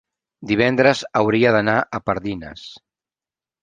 [0.51, 2.69] divendres hauria d'anar a Pardines.